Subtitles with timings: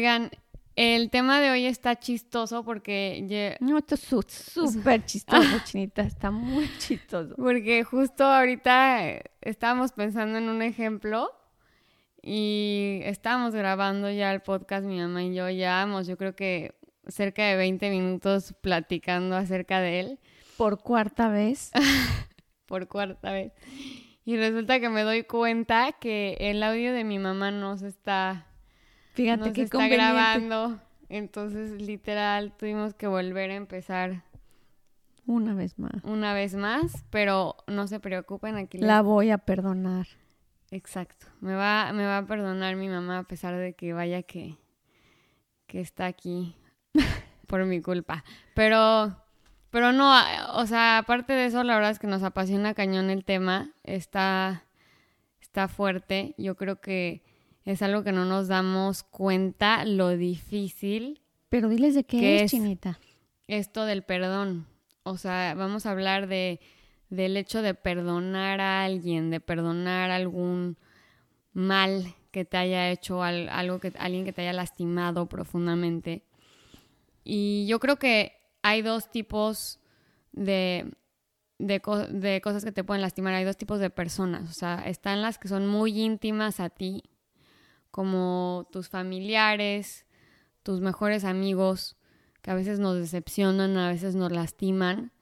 [0.00, 0.30] Oigan,
[0.76, 3.58] el tema de hoy está chistoso porque...
[3.60, 7.34] No, esto es súper chistoso, Chinita, está muy chistoso.
[7.36, 11.30] Porque justo ahorita eh, estábamos pensando en un ejemplo
[12.22, 16.74] y estábamos grabando ya el podcast, mi mamá y yo, llevamos yo creo que
[17.06, 20.18] cerca de 20 minutos platicando acerca de él.
[20.56, 21.72] Por cuarta vez.
[22.64, 23.52] Por cuarta vez.
[24.24, 28.46] Y resulta que me doy cuenta que el audio de mi mamá no se está
[29.20, 30.80] Fíjate que está grabando.
[31.10, 34.22] Entonces, literal, tuvimos que volver a empezar.
[35.26, 36.02] Una vez más.
[36.04, 38.78] Una vez más, pero no se preocupen aquí.
[38.78, 40.06] La voy a perdonar.
[40.70, 41.26] Exacto.
[41.40, 44.56] Me va, me va a perdonar mi mamá a pesar de que vaya que,
[45.66, 46.56] que está aquí
[47.46, 48.24] por mi culpa.
[48.54, 49.16] Pero,
[49.70, 50.14] pero no,
[50.54, 53.72] o sea, aparte de eso, la verdad es que nos apasiona cañón el tema.
[53.84, 54.64] Está,
[55.42, 56.34] está fuerte.
[56.38, 57.22] Yo creo que
[57.64, 61.20] es algo que no nos damos cuenta lo difícil.
[61.48, 62.98] Pero diles de qué es, Chinita.
[63.48, 64.66] Esto del perdón.
[65.02, 66.60] O sea, vamos a hablar de
[67.10, 70.78] del hecho de perdonar a alguien, de perdonar algún
[71.52, 76.24] mal que te haya hecho, algo que alguien que te haya lastimado profundamente.
[77.24, 79.80] Y yo creo que hay dos tipos
[80.32, 80.92] de,
[81.58, 83.34] de, de, cosas que te pueden lastimar.
[83.34, 84.48] Hay dos tipos de personas.
[84.48, 87.02] O sea, están las que son muy íntimas a ti
[87.90, 90.06] como tus familiares,
[90.62, 91.96] tus mejores amigos,
[92.42, 95.12] que a veces nos decepcionan, a veces nos lastiman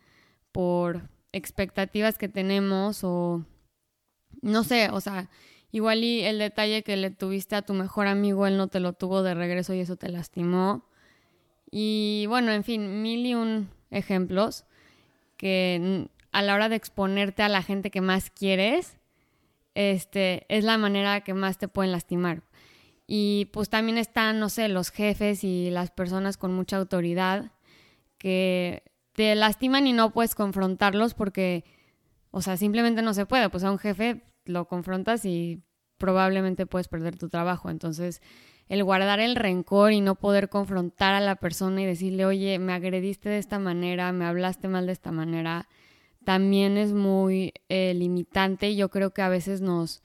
[0.53, 3.45] por expectativas que tenemos o
[4.43, 5.29] no sé, o sea,
[5.71, 8.93] igual y el detalle que le tuviste a tu mejor amigo, él no te lo
[8.93, 10.85] tuvo de regreso y eso te lastimó.
[11.71, 14.65] Y bueno, en fin, mil y un ejemplos
[15.37, 18.99] que a la hora de exponerte a la gente que más quieres,
[19.75, 22.43] este, es la manera que más te pueden lastimar.
[23.11, 27.53] Y pues también están, no sé, los jefes y las personas con mucha autoridad
[28.19, 28.83] que
[29.15, 31.65] te lastiman y no puedes confrontarlos porque,
[32.31, 33.49] o sea, simplemente no se puede.
[33.49, 35.63] Pues a un jefe lo confrontas y
[35.97, 37.71] probablemente puedes perder tu trabajo.
[37.71, 38.21] Entonces,
[38.69, 42.75] el guardar el rencor y no poder confrontar a la persona y decirle, oye, me
[42.75, 45.67] agrediste de esta manera, me hablaste mal de esta manera,
[46.25, 50.03] también es muy eh, limitante y yo creo que a veces nos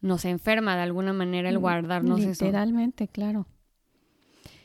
[0.00, 2.44] nos enferma de alguna manera el guardarnos eso.
[2.44, 3.46] Literalmente, claro.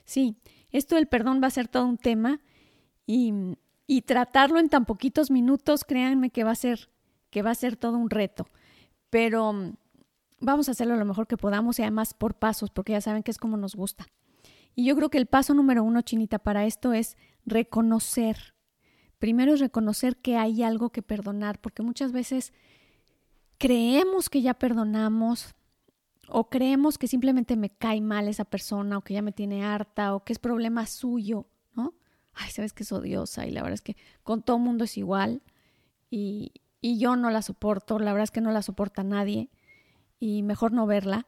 [0.05, 0.37] Sí,
[0.71, 2.39] esto del perdón va a ser todo un tema
[3.05, 3.33] y,
[3.87, 6.89] y, tratarlo en tan poquitos minutos, créanme que va a ser
[7.35, 8.47] que va a ser todo un reto.
[9.09, 9.73] Pero mm,
[10.39, 13.31] vamos a hacerlo lo mejor que podamos y además por pasos, porque ya saben que
[13.31, 14.07] es como nos gusta.
[14.73, 18.55] Y yo creo que el paso número uno, Chinita, para esto es reconocer.
[19.19, 22.53] Primero es reconocer que hay algo que perdonar, porque muchas veces
[23.57, 25.55] creemos que ya perdonamos
[26.27, 30.15] o creemos que simplemente me cae mal esa persona o que ya me tiene harta
[30.15, 31.93] o que es problema suyo, ¿no?
[32.33, 35.41] Ay, sabes que es odiosa y la verdad es que con todo mundo es igual
[36.09, 36.51] y,
[36.81, 39.49] y yo no la soporto, la verdad es que no la soporta nadie
[40.19, 41.27] y mejor no verla.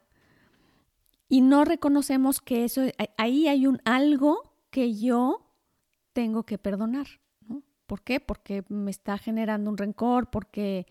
[1.28, 2.82] Y no reconocemos que eso,
[3.18, 5.46] ahí hay un algo que yo
[6.14, 7.06] tengo que perdonar,
[7.46, 7.62] ¿no?
[7.86, 8.18] ¿Por qué?
[8.18, 10.86] Porque me está generando un rencor, porque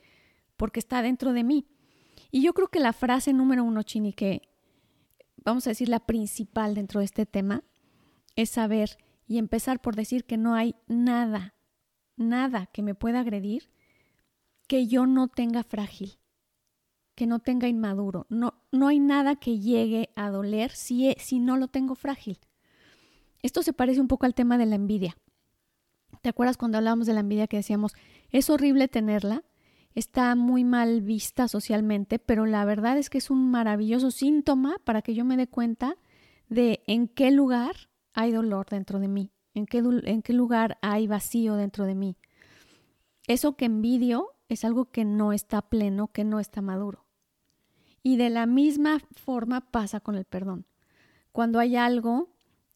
[0.58, 1.68] porque está dentro de mí.
[2.32, 4.42] Y yo creo que la frase número uno, Chini, que
[5.38, 7.64] vamos a decir la principal dentro de este tema,
[8.36, 8.98] es saber
[9.28, 11.56] y empezar por decir que no hay nada,
[12.16, 13.70] nada que me pueda agredir
[14.68, 16.20] que yo no tenga frágil,
[17.16, 18.26] que no tenga inmaduro.
[18.30, 22.40] No, no hay nada que llegue a doler si, si no lo tengo frágil.
[23.42, 25.18] Esto se parece un poco al tema de la envidia.
[26.22, 27.94] ¿Te acuerdas cuando hablábamos de la envidia que decíamos,
[28.32, 29.44] es horrible tenerla,
[29.98, 35.02] está muy mal vista socialmente, pero la verdad es que es un maravilloso síntoma para
[35.02, 35.96] que yo me dé cuenta
[36.50, 41.08] de en qué lugar hay dolor dentro de mí, en qué, en qué lugar hay
[41.08, 42.16] vacío dentro de mí.
[43.26, 47.08] Eso que envidio es algo que no está pleno, que no está maduro.
[48.04, 50.68] Y de la misma forma pasa con el perdón.
[51.32, 52.30] Cuando hay algo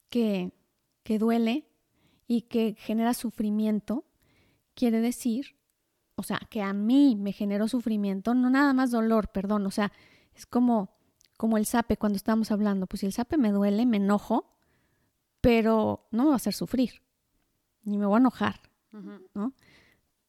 [0.09, 0.53] que,
[1.03, 1.67] que duele
[2.25, 4.05] y que genera sufrimiento,
[4.73, 5.60] quiere decir
[6.21, 9.91] o sea, que a mí me generó sufrimiento, no nada más dolor, perdón, o sea,
[10.35, 10.95] es como,
[11.35, 14.55] como el sape cuando estábamos hablando, pues si el sape me duele, me enojo,
[15.41, 17.01] pero no me va a hacer sufrir,
[17.83, 18.61] ni me voy a enojar,
[19.33, 19.53] ¿no?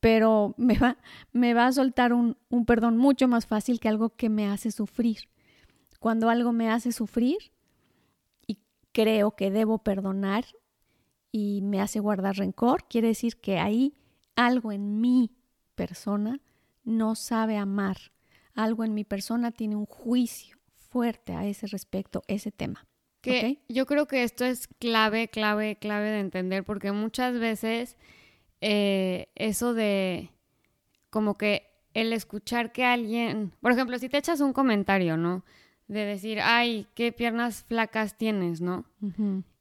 [0.01, 0.97] Pero me va,
[1.33, 4.71] me va a soltar un, un perdón mucho más fácil que algo que me hace
[4.71, 5.29] sufrir.
[6.01, 7.37] Cuando algo me hace sufrir
[8.47, 8.59] y
[8.93, 10.47] creo que debo perdonar
[11.31, 13.95] y me hace guardar rencor, quiere decir que hay
[14.35, 15.31] algo en mí
[15.87, 16.41] persona
[16.85, 17.97] no sabe amar.
[18.55, 22.87] Algo en mi persona tiene un juicio fuerte a ese respecto, ese tema.
[23.21, 27.97] Que yo creo que esto es clave, clave, clave de entender, porque muchas veces
[28.61, 30.31] eh, eso de
[31.11, 35.45] como que el escuchar que alguien, por ejemplo, si te echas un comentario, ¿no?
[35.89, 38.85] De decir, ay, qué piernas flacas tienes, ¿no?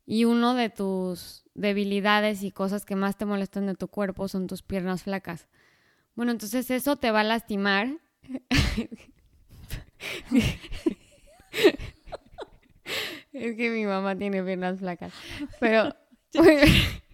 [0.06, 4.48] Y uno de tus debilidades y cosas que más te molestan de tu cuerpo son
[4.48, 5.48] tus piernas flacas.
[6.16, 7.88] Bueno, entonces eso te va a lastimar.
[13.34, 15.14] es que mi mamá tiene piernas flacas.
[15.60, 15.96] Pero
[16.34, 16.44] yo,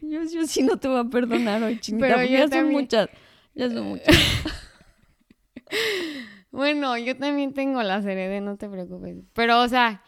[0.02, 2.08] yo, sí no te voy a perdonar hoy, chinita.
[2.08, 3.10] Pero ya son muchas.
[3.54, 4.16] Ya son muchas.
[6.52, 9.18] bueno, yo también tengo las heredé, no te preocupes.
[9.34, 10.04] Pero, o sea,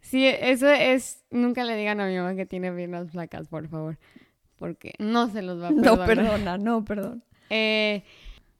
[0.00, 1.24] sí, eso es.
[1.30, 3.98] Nunca le digan a mi mamá que tiene piernas flacas, por favor.
[4.56, 5.98] Porque no se los va a perdonar.
[5.98, 7.24] No, perdona, no, perdón.
[7.50, 8.04] Eh,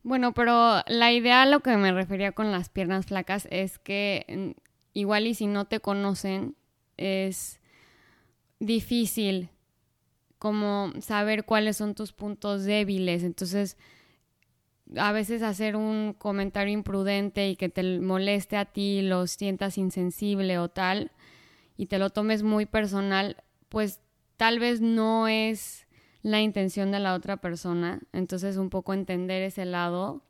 [0.02, 4.26] bueno, pero la idea a lo que me refería con las piernas flacas es que
[4.28, 4.60] mm,
[4.94, 6.56] igual y si no te conocen,
[6.96, 7.60] es
[8.58, 9.50] difícil
[10.38, 13.22] como saber cuáles son tus puntos débiles.
[13.22, 13.76] Entonces,
[14.96, 20.58] a veces hacer un comentario imprudente y que te moleste a ti, lo sientas insensible
[20.58, 21.12] o tal,
[21.76, 23.36] y te lo tomes muy personal,
[23.68, 24.00] pues
[24.36, 25.86] tal vez no es
[26.22, 28.00] la intención de la otra persona.
[28.12, 30.22] Entonces, un poco entender ese lado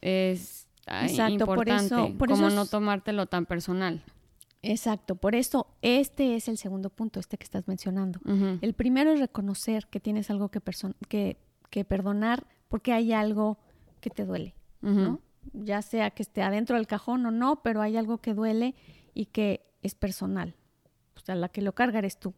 [0.00, 0.68] es
[1.28, 4.02] importante, como no tomártelo tan personal.
[4.62, 8.20] Exacto, por eso este es el segundo punto, este que estás mencionando.
[8.60, 10.60] El primero es reconocer que tienes algo que,
[11.08, 11.38] que,
[11.70, 13.58] que perdonar porque hay algo
[14.00, 15.20] que te duele, ¿no?
[15.54, 18.74] Ya sea que esté adentro del cajón o no, pero hay algo que duele
[19.14, 20.54] y que es personal.
[21.16, 22.34] O sea, la que lo carga eres tú.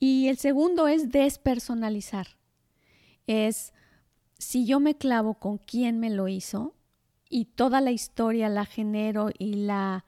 [0.00, 2.26] Y el segundo es despersonalizar.
[3.26, 3.72] Es
[4.38, 6.74] si yo me clavo con quién me lo hizo
[7.28, 10.04] y toda la historia la genero y la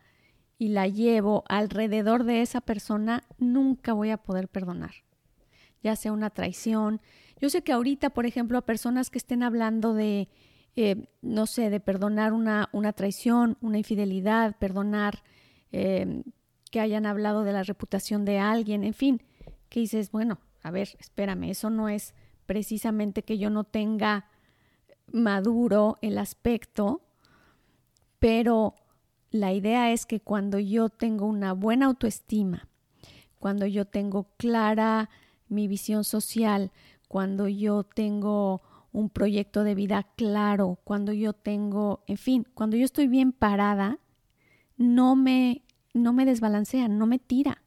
[0.59, 4.93] y la llevo alrededor de esa persona, nunca voy a poder perdonar.
[5.83, 7.01] Ya sea una traición.
[7.41, 10.29] Yo sé que ahorita, por ejemplo, a personas que estén hablando de
[10.75, 15.23] eh, no sé, de perdonar una, una, traición, una infidelidad, perdonar
[15.71, 16.23] eh,
[16.71, 19.23] que hayan hablado de la reputación de alguien, en fin,
[19.73, 22.15] que dices, bueno, a ver, espérame, eso no es
[22.45, 24.27] precisamente que yo no tenga
[25.11, 27.01] maduro el aspecto,
[28.19, 28.75] pero
[29.31, 32.69] la idea es que cuando yo tengo una buena autoestima,
[33.39, 35.09] cuando yo tengo clara
[35.49, 36.71] mi visión social,
[37.09, 38.61] cuando yo tengo
[38.93, 44.01] un proyecto de vida claro, cuando yo tengo, en fin, cuando yo estoy bien parada,
[44.77, 45.63] no me,
[45.95, 47.62] no me desbalancea, no me tira.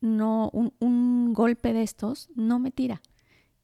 [0.00, 3.02] No, un, un golpe de estos no me tira.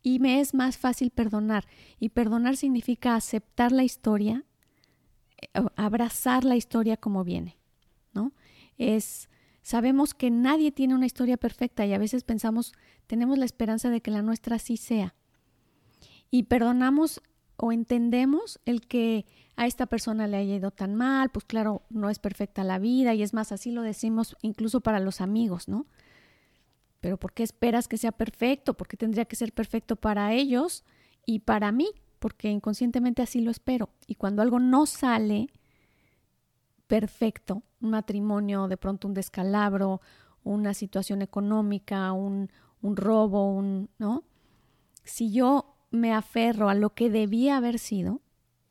[0.02, 1.66] Y me es más fácil perdonar.
[1.98, 4.44] Y perdonar significa aceptar la historia,
[5.40, 7.56] eh, abrazar la historia como viene,
[8.12, 8.32] ¿no?
[8.78, 9.28] Es,
[9.62, 12.72] sabemos que nadie tiene una historia perfecta y a veces pensamos,
[13.06, 15.14] tenemos la esperanza de que la nuestra sí sea
[16.30, 17.22] y perdonamos
[17.56, 22.10] o entendemos el que a esta persona le haya ido tan mal, pues claro, no
[22.10, 25.86] es perfecta la vida y es más, así lo decimos incluso para los amigos, ¿no?
[27.06, 28.74] Pero ¿por qué esperas que sea perfecto?
[28.74, 30.82] ¿Por qué tendría que ser perfecto para ellos
[31.24, 31.88] y para mí?
[32.18, 33.90] Porque inconscientemente así lo espero.
[34.08, 35.46] Y cuando algo no sale
[36.88, 40.00] perfecto, un matrimonio, de pronto un descalabro,
[40.42, 42.50] una situación económica, un,
[42.82, 44.24] un robo, un, ¿no?
[45.04, 48.20] Si yo me aferro a lo que debía haber sido,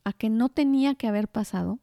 [0.04, 1.80] a que no tenía que haber pasado,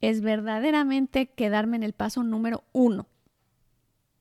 [0.00, 3.08] es verdaderamente quedarme en el paso número uno.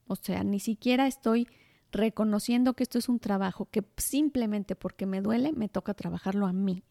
[0.08, 1.48] O sea, ni siquiera estoy
[1.92, 6.54] reconociendo que esto es un trabajo que simplemente porque me duele me toca trabajarlo a
[6.54, 6.84] mí.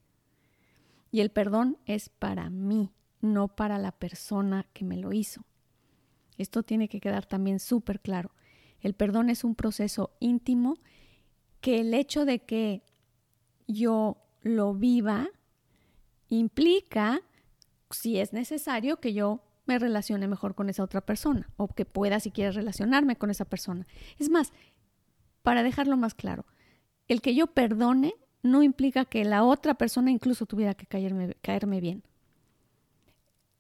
[1.10, 2.90] Y el perdón es para mí,
[3.20, 5.44] no para la persona que me lo hizo.
[6.38, 8.32] Esto tiene que quedar también súper claro.
[8.80, 10.78] El perdón es un proceso íntimo
[11.60, 12.82] que el hecho de que
[13.66, 15.28] yo lo viva
[16.28, 17.20] implica,
[17.90, 22.20] si es necesario, que yo me relacione mejor con esa otra persona o que pueda
[22.20, 23.86] si quieres relacionarme con esa persona.
[24.18, 24.52] Es más,
[25.42, 26.46] para dejarlo más claro,
[27.08, 31.80] el que yo perdone no implica que la otra persona incluso tuviera que caerme, caerme
[31.80, 32.04] bien.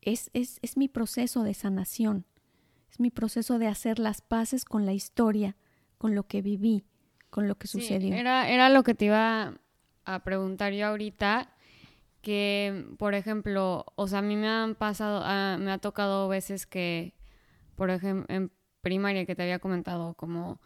[0.02, 2.26] Es, es, es mi proceso de sanación,
[2.90, 5.56] es mi proceso de hacer las paces con la historia,
[5.96, 6.84] con lo que viví,
[7.30, 8.14] con lo que sucedió.
[8.14, 9.54] Era, era lo que te iba
[10.04, 11.53] a preguntar yo ahorita,
[12.24, 16.66] que, por ejemplo, o sea, a mí me han pasado, ah, me ha tocado veces
[16.66, 17.14] que,
[17.76, 18.50] por ejemplo, en
[18.82, 20.60] primaria que te había comentado, como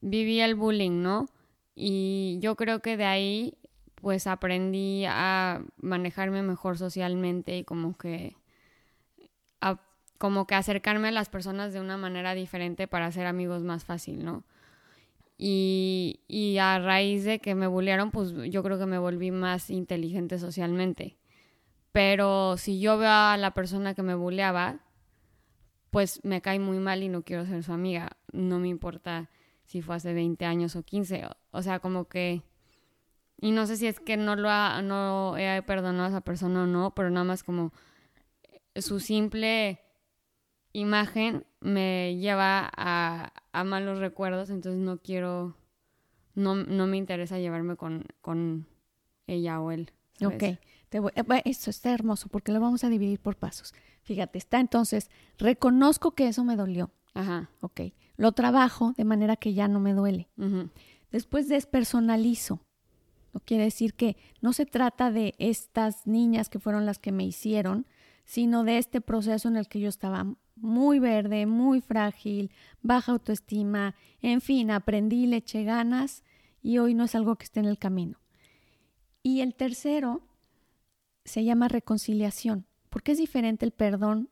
[0.00, 1.26] vivía el bullying, ¿no?
[1.74, 3.58] Y yo creo que de ahí,
[3.96, 8.36] pues aprendí a manejarme mejor socialmente y como que
[10.18, 14.24] como que acercarme a las personas de una manera diferente para hacer amigos más fácil,
[14.24, 14.44] ¿no?
[15.38, 19.70] Y, y a raíz de que me bullearon, pues yo creo que me volví más
[19.70, 21.18] inteligente socialmente.
[21.92, 24.80] Pero si yo veo a la persona que me bulleaba,
[25.90, 28.18] pues me cae muy mal y no quiero ser su amiga.
[28.32, 29.30] No me importa
[29.64, 31.24] si fue hace 20 años o 15.
[31.50, 32.42] O sea, como que...
[33.38, 36.64] Y no sé si es que no lo ha, no he perdonado a esa persona
[36.64, 37.72] o no, pero nada más como
[38.74, 39.80] su simple
[40.76, 45.56] imagen me lleva a, a malos recuerdos, entonces no quiero,
[46.34, 48.66] no, no me interesa llevarme con, con
[49.26, 49.90] ella o él.
[50.24, 53.74] Ok, te voy, eh, esto está hermoso porque lo vamos a dividir por pasos.
[54.02, 56.90] Fíjate, está entonces, reconozco que eso me dolió.
[57.14, 57.50] Ajá.
[57.60, 57.80] Ok,
[58.16, 60.28] lo trabajo de manera que ya no me duele.
[61.10, 62.60] Después despersonalizo.
[63.32, 67.24] No quiere decir que no se trata de estas niñas que fueron las que me
[67.24, 67.86] hicieron,
[68.24, 70.26] sino de este proceso en el que yo estaba
[70.56, 72.50] muy verde, muy frágil,
[72.82, 76.24] baja autoestima, en fin, aprendí, le eché ganas
[76.62, 78.18] y hoy no es algo que esté en el camino.
[79.22, 80.22] Y el tercero
[81.24, 84.30] se llama reconciliación, porque es diferente el perdón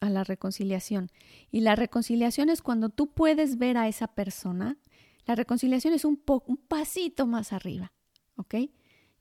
[0.00, 1.10] a la reconciliación.
[1.50, 4.76] Y la reconciliación es cuando tú puedes ver a esa persona,
[5.24, 7.92] la reconciliación es un, un pasito más arriba,
[8.36, 8.54] ¿ok?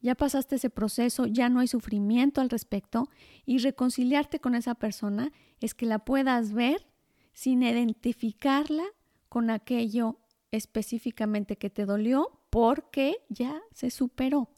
[0.05, 3.09] Ya pasaste ese proceso, ya no hay sufrimiento al respecto
[3.43, 6.85] y reconciliarte con esa persona es que la puedas ver
[7.33, 8.83] sin identificarla
[9.29, 10.19] con aquello
[10.51, 14.51] específicamente que te dolió porque ya se superó.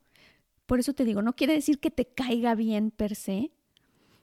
[0.65, 3.53] Por eso te digo, no quiere decir que te caiga bien per se,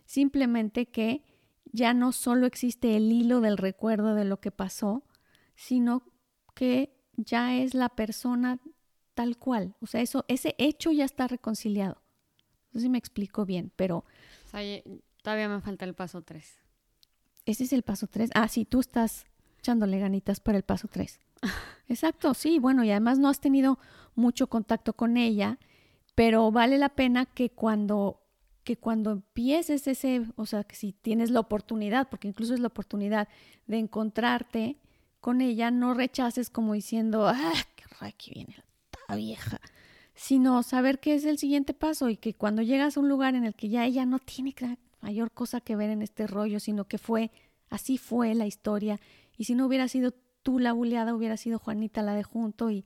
[0.05, 1.25] simplemente que
[1.73, 5.05] ya no solo existe el hilo del recuerdo de lo que pasó,
[5.57, 6.03] sino
[6.55, 8.61] que ya es la persona
[9.15, 9.77] tal cual.
[9.81, 12.03] O sea, eso, ese hecho ya está reconciliado.
[12.73, 14.05] No sé si me explico bien, pero...
[15.23, 16.61] todavía me falta el paso 3.
[17.47, 18.31] Ese es el paso 3.
[18.35, 19.27] Ah, sí, tú estás
[19.59, 21.21] echándole ganitas para el paso 3.
[21.89, 23.79] Exacto, sí, bueno, y además no has tenido
[24.15, 25.59] mucho contacto con ella,
[26.15, 28.21] pero vale la pena que cuando
[28.65, 32.69] que cuando empieces ese, o sea, que si tienes la oportunidad, porque incluso es la
[32.69, 33.29] oportunidad
[33.67, 34.79] de encontrarte
[35.21, 38.65] con ella, no rechaces como diciendo, ah, qué raro viene la
[39.15, 39.61] vieja,
[40.15, 43.45] sino saber qué es el siguiente paso y que cuando llegas a un lugar en
[43.45, 44.55] el que ya ella no tiene
[45.01, 47.31] mayor cosa que ver en este rollo, sino que fue,
[47.69, 49.01] así fue la historia,
[49.37, 52.85] y si no hubiera sido tú la buleada, hubiera sido Juanita la de junto y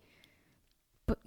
[1.05, 1.19] pues,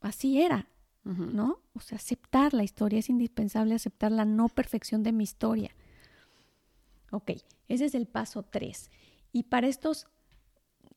[0.00, 0.68] así era,
[1.04, 1.60] ¿no?
[1.74, 5.70] O sea, aceptar la historia, es indispensable aceptar la no perfección de mi historia.
[7.10, 7.32] Ok,
[7.68, 8.90] ese es el paso 3.
[9.32, 10.06] Y para estos,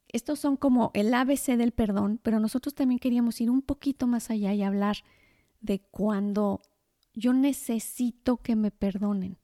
[0.09, 4.29] estos son como el ABC del perdón, pero nosotros también queríamos ir un poquito más
[4.29, 4.97] allá y hablar
[5.59, 6.61] de cuando
[7.13, 9.37] yo necesito que me perdonen.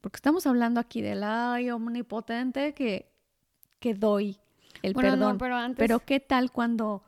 [0.00, 3.12] Porque estamos hablando aquí del ay omnipotente que,
[3.80, 4.38] que doy
[4.82, 5.38] el perdón.
[5.38, 7.02] pero, pero qué tal cuando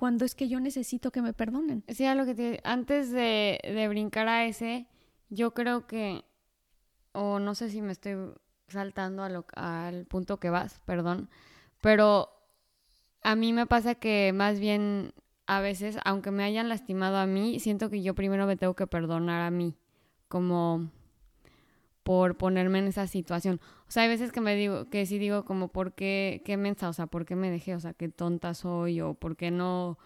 [0.00, 1.84] cuando es que yo necesito que me perdonen.
[1.88, 4.86] Sí, a lo que te, antes de, de brincar a ese,
[5.28, 6.24] yo creo que,
[7.12, 8.16] o no sé si me estoy
[8.68, 11.28] saltando a lo, al punto que vas, perdón,
[11.80, 12.30] pero
[13.22, 15.12] a mí me pasa que más bien
[15.46, 18.86] a veces, aunque me hayan lastimado a mí, siento que yo primero me tengo que
[18.86, 19.74] perdonar a mí,
[20.28, 20.90] como
[22.02, 23.60] por ponerme en esa situación.
[23.88, 26.88] O sea, hay veces que me digo, que sí digo como, ¿por qué, qué mensa?
[26.88, 27.74] O sea, ¿por qué me dejé?
[27.74, 29.98] O sea, qué tonta soy o ¿por qué no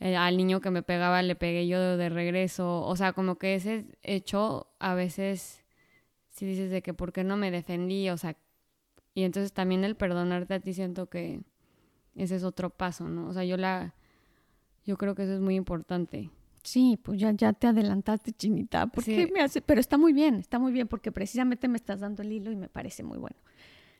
[0.00, 2.82] eh, al niño que me pegaba le pegué yo de, regreso?
[2.82, 5.64] O sea, como que ese hecho a veces
[6.30, 8.08] si dices de que ¿por qué no me defendí?
[8.10, 8.36] O sea,
[9.14, 11.42] y entonces también el perdonarte a ti siento que
[12.14, 13.28] ese es otro paso, ¿no?
[13.28, 13.94] O sea, yo la,
[14.84, 16.30] yo creo que eso es muy importante.
[16.62, 18.86] Sí, pues ya, ya te adelantaste, chinita.
[18.86, 19.60] ¿Por qué me hace?
[19.60, 22.56] Pero está muy bien, está muy bien porque precisamente me estás dando el hilo y
[22.56, 23.36] me parece muy bueno.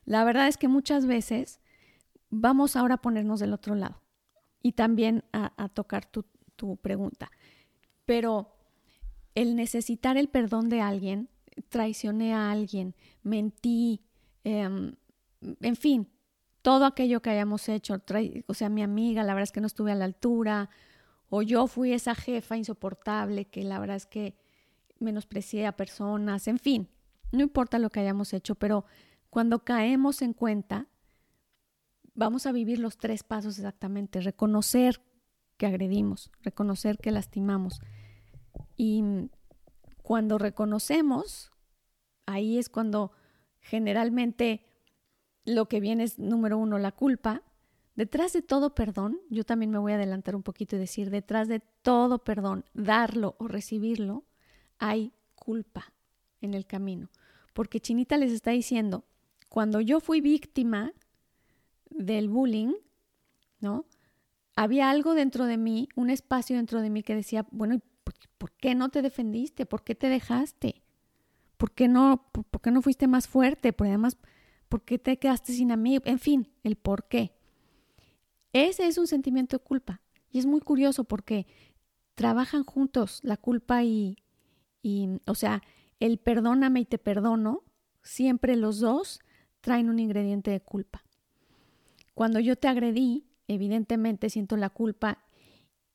[0.04, 1.60] La verdad es que muchas veces
[2.30, 4.00] vamos ahora a ponernos del otro lado
[4.62, 6.24] y también a, tocar tu,
[6.76, 7.30] pregunta.
[8.04, 8.54] Pero
[9.34, 11.28] el necesitar el perdón de alguien,
[11.68, 14.04] traicioné a alguien, mentí,
[14.44, 14.94] em,
[15.60, 16.08] en fin,
[16.62, 18.00] todo aquello que hayamos hecho,
[18.46, 20.70] o sea, mi amiga, la verdad es que no estuve a la altura,
[21.28, 24.36] o yo fui esa jefa insoportable que la verdad es que
[24.98, 26.88] menosprecié a personas, en fin,
[27.32, 28.84] no importa lo que hayamos hecho, pero
[29.30, 30.86] cuando caemos en cuenta,
[32.14, 35.00] vamos a vivir los tres pasos exactamente, reconocer
[35.56, 37.80] que agredimos, reconocer que lastimamos.
[38.76, 39.02] Y
[40.02, 41.50] cuando reconocemos,
[42.26, 43.12] ahí es cuando
[43.60, 44.66] generalmente
[45.44, 47.42] lo que viene es, número uno, la culpa,
[47.94, 51.46] Detrás de todo perdón, yo también me voy a adelantar un poquito y decir, detrás
[51.46, 54.24] de todo perdón, darlo o recibirlo,
[54.78, 55.92] hay culpa
[56.40, 57.10] en el camino.
[57.52, 59.04] porque Chinita les está diciendo,
[59.50, 60.94] cuando yo fui víctima
[61.90, 62.72] del bullying,
[63.60, 63.84] ¿no?
[64.56, 67.80] Había algo dentro de mí, un espacio dentro de mí que decía, bueno,
[68.38, 69.66] ¿por, qué no te defendiste?
[69.66, 70.82] ¿Por qué te dejaste?
[71.58, 73.74] ¿Por qué no, por, qué no fuiste más fuerte?
[73.74, 74.16] Por además,
[74.72, 76.02] ¿por qué te quedaste sin amigo?
[76.06, 77.34] En fin, el por qué.
[78.54, 80.00] Ese es un sentimiento de culpa.
[80.30, 81.46] Y es muy curioso porque
[82.14, 84.16] trabajan juntos la culpa y,
[84.80, 85.60] y, o sea,
[86.00, 87.64] el perdóname y te perdono,
[88.02, 89.20] siempre los dos
[89.60, 91.04] traen un ingrediente de culpa.
[92.14, 95.22] Cuando yo te agredí, evidentemente siento la culpa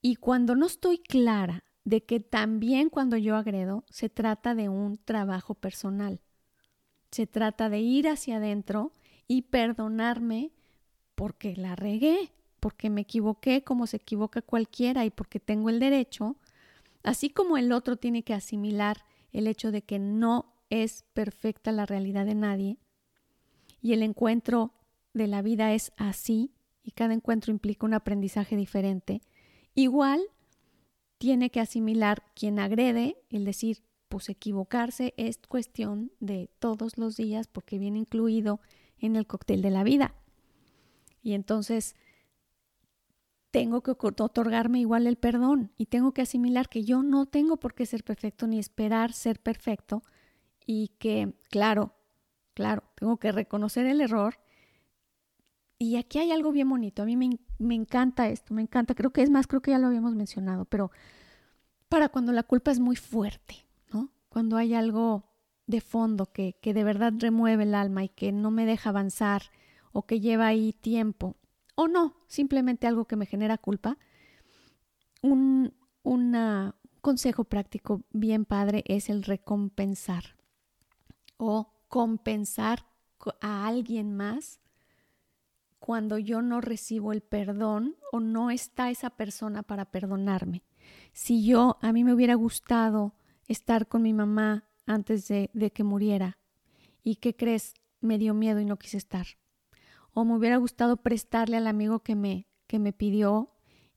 [0.04, 4.98] y cuando no estoy clara de que también cuando yo agredo se trata de un
[4.98, 6.22] trabajo personal.
[7.12, 8.92] Se trata de ir hacia adentro
[9.28, 10.52] y perdonarme
[11.16, 16.36] porque la regué, porque me equivoqué como se equivoca cualquiera y porque tengo el derecho,
[17.04, 21.86] así como el otro tiene que asimilar el hecho de que no es perfecta la
[21.86, 22.78] realidad de nadie
[23.82, 24.74] y el encuentro
[25.14, 26.52] de la vida es así
[26.84, 29.22] y cada encuentro implica un aprendizaje diferente,
[29.76, 30.22] igual
[31.18, 37.48] tiene que asimilar quien agrede, el decir, pues equivocarse es cuestión de todos los días
[37.48, 38.60] porque viene incluido
[39.00, 40.16] en el cóctel de la vida.
[41.22, 41.96] Y entonces
[43.52, 47.74] tengo que otorgarme igual el perdón y tengo que asimilar que yo no tengo por
[47.74, 50.04] qué ser perfecto ni esperar ser perfecto
[50.66, 51.94] y que, claro,
[52.54, 54.40] claro, tengo que reconocer el error.
[55.80, 59.12] Y aquí hay algo bien bonito, a mí me, me encanta esto, me encanta, creo
[59.12, 60.92] que es más, creo que ya lo habíamos mencionado, pero
[61.88, 63.67] para cuando la culpa es muy fuerte.
[64.38, 65.24] Cuando hay algo
[65.66, 69.42] de fondo que, que de verdad remueve el alma y que no me deja avanzar
[69.92, 71.38] o que lleva ahí tiempo
[71.74, 73.98] o no, simplemente algo que me genera culpa,
[75.24, 75.74] un
[77.02, 80.36] consejo práctico bien padre es el recompensar
[81.38, 82.86] o compensar
[83.42, 84.60] a alguien más
[85.80, 90.62] cuando yo no recibo el perdón o no está esa persona para perdonarme.
[91.12, 93.17] Si yo, a mí me hubiera gustado
[93.48, 96.38] estar con mi mamá antes de, que muriera,
[97.04, 97.74] ¿y qué crees?
[98.00, 99.28] Me dio miedo y no quise estar
[100.20, 103.52] o me hubiera gustado prestarle al amigo que me, que me pidió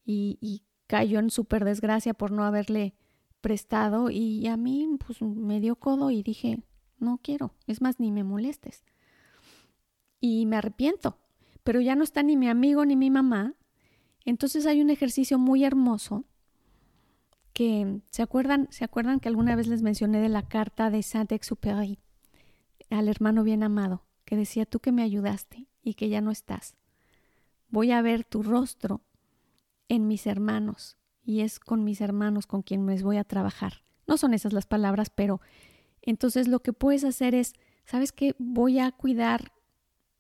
[0.05, 2.95] y, cayó en súper desgracia por no haberle
[3.41, 6.65] prestado y a mí pues me dio codo y dije,
[6.99, 8.83] no quiero, es más, ni me molestes.
[10.21, 11.17] Y me arrepiento,
[11.63, 13.55] pero ya no está ni mi amigo ni mi mamá.
[14.27, 16.27] Entonces hay un ejercicio muy hermoso
[17.53, 21.99] que se acuerdan, se acuerdan que alguna vez les mencioné de la carta de Saint-Exupéry
[22.91, 26.77] al hermano bien amado, que decía tú que me ayudaste y que ya no estás.
[27.69, 29.03] Voy a ver tu rostro
[29.89, 33.85] en mis hermanos y es con mis hermanos con quien me voy a trabajar.
[34.07, 35.41] No son esas las palabras, pero
[36.03, 38.35] entonces lo que puedes hacer es, ¿sabes qué?
[38.39, 39.53] Voy a cuidar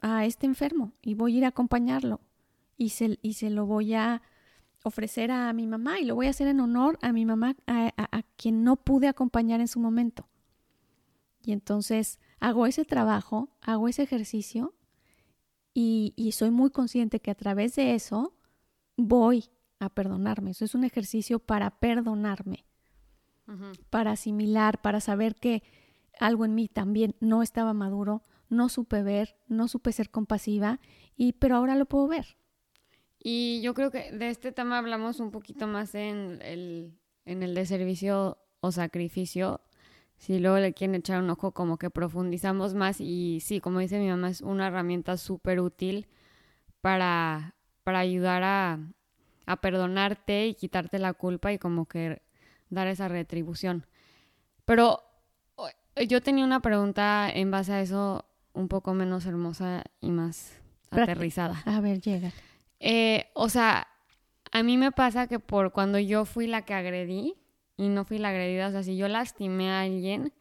[0.01, 2.21] a este enfermo y voy a ir a acompañarlo
[2.77, 4.23] y se, y se lo voy a
[4.83, 7.93] ofrecer a mi mamá y lo voy a hacer en honor a mi mamá, a,
[7.97, 10.29] a quien no pude acompañar en su momento.
[11.43, 14.75] Y entonces hago ese trabajo, hago ese ejercicio
[15.73, 18.35] y, soy muy consciente que a través de eso
[18.97, 20.51] voy a perdonarme.
[20.51, 22.65] Eso es un ejercicio para perdonarme,
[23.89, 25.63] para asimilar, para saber que
[26.19, 30.81] algo en mí también no estaba maduro, no supe ver, no supe ser compasiva,
[31.17, 32.37] y pero ahora lo puedo ver.
[33.23, 37.55] Y yo creo que de este tema hablamos un poquito más en el, en el
[37.55, 39.61] de servicio o sacrificio,
[40.17, 43.99] si luego le quieren echar un ojo, como que profundizamos más y sí, como dice
[43.99, 46.07] mi mamá, es una herramienta súper útil
[46.81, 47.55] para,
[47.85, 48.79] para ayudar a,
[49.47, 52.23] a perdonarte y quitarte la culpa y como que
[52.71, 53.87] dar esa retribución.
[54.65, 55.03] Pero
[56.09, 61.63] yo tenía una pregunta en base a eso un poco menos hermosa y más aterrizada.
[61.67, 62.33] A ver, llega.
[62.81, 63.87] Eh, o sea,
[64.53, 67.37] a mí me pasa que por cuando yo fui la que agredí,
[67.81, 68.69] y no fui la agredida.
[68.69, 70.35] O sea, si yo lastimé a alguien...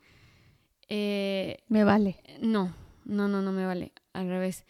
[0.90, 2.22] Eh, me vale.
[2.42, 2.76] No,
[3.06, 3.94] no, no, no me vale.
[4.12, 4.66] Al revés.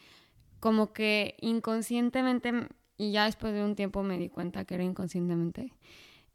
[0.60, 5.73] Como que inconscientemente, y ya después de un tiempo me di cuenta que era inconscientemente,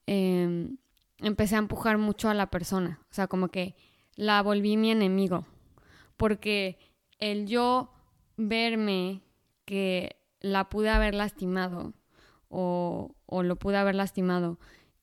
[0.06, 0.78] em,
[1.18, 3.00] empecé a empujar mucho a la persona.
[3.12, 3.76] O sea, como que
[4.16, 5.46] la volví mi enemigo.
[6.16, 6.78] Porque
[7.20, 7.92] el yo
[8.36, 9.22] verme
[9.66, 11.94] que la pude haber lastimado
[12.48, 14.58] o, o lo pude haber lastimado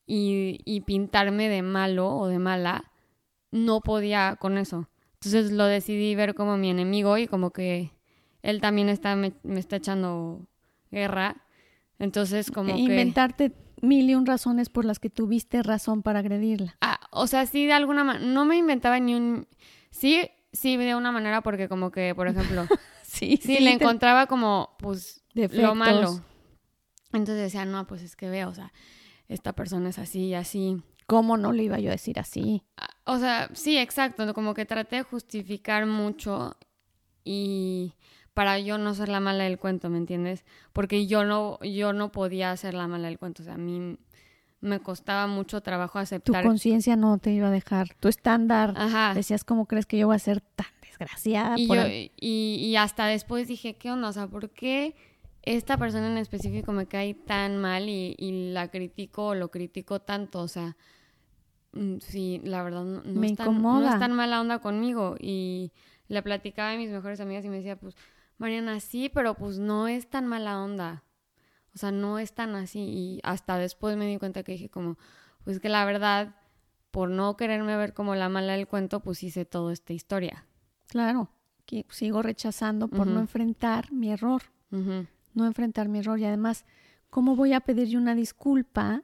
[0.06, 2.92] y, pintarme de malo o de mala,
[3.52, 4.90] no podía con eso.
[5.14, 7.92] Entonces lo decidí ver como mi enemigo y como que
[8.42, 10.48] él también está, me, está echando
[10.92, 11.46] guerra.
[11.98, 16.76] Entonces como Inventarte mil y un razones por las que tuviste razón para agredirla.
[16.82, 19.48] Ah, o sea, sí, de alguna manera, no me inventaba ni un...
[19.92, 22.66] Sí, sí, de una manera porque como que, por ejemplo,
[23.12, 25.68] Sí, sí, le te- encontraba como, pues, defectos.
[25.68, 26.22] lo malo.
[27.14, 28.72] Entonces decía, no, pues es que veo, o sea,
[29.28, 30.82] esta persona es así y así.
[31.08, 32.64] ¿Cómo no le iba yo a decir así?
[32.78, 36.56] Ah, O sea, sí, exacto, como que traté de justificar mucho
[37.26, 37.94] y
[38.34, 40.46] para yo no ser la mala del cuento, ¿me entiendes?
[40.72, 43.98] Porque yo no, yo no podía ser la mala del cuento, o sea, a mí
[44.62, 46.46] me costaba mucho trabajo Tu aceptar.
[46.46, 47.94] conciencia no te iba a dejar.
[48.00, 48.74] Tu estándar.
[48.78, 49.14] Ajá.
[49.14, 50.68] Decías, ¿cómo crees que yo voy a ser tan
[51.06, 51.56] desgraciada?
[51.58, 54.10] Y, por yo, el- y, y hasta después dije, ¿qué onda?
[54.10, 54.96] O sea, ¿por qué
[55.44, 60.00] esta persona en específico me cae tan mal y, y la critico o lo critico
[60.02, 60.40] tanto?
[60.42, 60.78] O sea,
[61.74, 65.16] mm, sí, la verdad no, no Me es tan, no es tan mala onda conmigo.
[65.20, 65.72] Y
[66.08, 67.96] le platicaba a mis mejores amigas y me decía, pues,
[68.38, 71.04] Mariana, sí, pero pues no es tan mala onda.
[71.74, 72.80] O sea, no es tan así.
[72.80, 74.98] Y hasta después me di cuenta que dije como,
[75.44, 76.36] pues que la verdad,
[76.92, 80.46] por no quererme ver como la mala del cuento, pues hice toda esta historia.
[80.92, 81.30] Claro,
[81.66, 84.42] que sigo rechazando por no enfrentar mi error.
[84.70, 86.66] No enfrentar mi error y además,
[87.10, 89.04] ¿cómo voy a pedirle una disculpa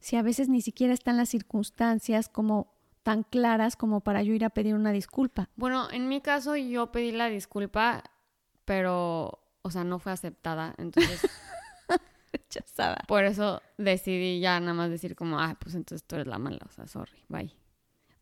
[0.00, 2.74] si a veces ni siquiera están las circunstancias como
[3.04, 5.48] tan claras como para yo ir a pedir una disculpa?
[5.54, 8.02] Bueno, en mi caso yo pedí la disculpa,
[8.64, 10.74] pero, o sea, no fue aceptada.
[10.76, 11.20] Entonces,
[12.32, 13.04] Rechazada.
[13.06, 16.66] por eso decidí ya nada más decir como, ah, pues entonces tú eres la mala,
[16.68, 17.54] o sea, sorry, bye.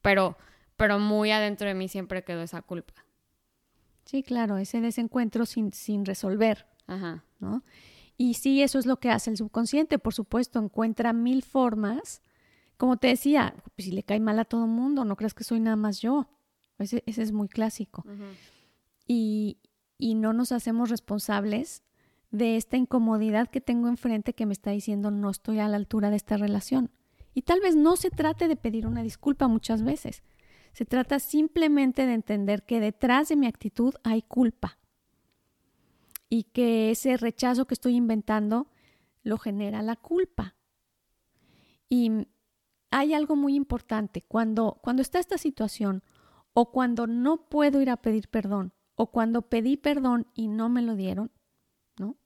[0.03, 0.37] Pero,
[0.77, 3.06] pero muy adentro de mí siempre quedó esa culpa.
[4.07, 7.25] Sí, claro, ese desencuentro sin, sin resolver, Ajá.
[7.41, 7.63] ¿no?
[8.17, 12.23] Y sí, eso es lo que hace el subconsciente, por supuesto, encuentra mil formas.
[12.79, 15.61] Como te decía, pues si le cae mal a todo mundo, no creas que soy
[15.61, 16.29] nada más yo.
[16.79, 18.05] Ese, ese es muy clásico.
[19.07, 19.59] y,
[19.99, 21.83] y no nos hacemos responsables
[22.31, 26.11] de esta incomodidad que tengo enfrente que me está diciendo no estoy a la altura
[26.11, 26.91] de esta relación.
[27.35, 30.23] Y tal vez no se trate de pedir una disculpa muchas veces.
[30.77, 34.79] Se trata simplemente de entender que detrás de mi actitud hay culpa
[36.29, 38.67] y que ese rechazo que estoy inventando
[39.23, 40.55] lo genera la culpa.
[41.89, 42.29] Y
[42.91, 44.21] hay algo muy importante.
[44.29, 46.03] Cuando, cuando está esta situación
[46.53, 50.83] o cuando no puedo ir a pedir perdón o cuando pedí perdón y no me
[50.83, 51.31] lo dieron,
[51.99, 52.19] ¿no?